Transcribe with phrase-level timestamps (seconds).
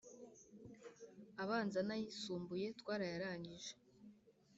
[1.43, 3.73] abanza n’ayisumbuye, twarayarangije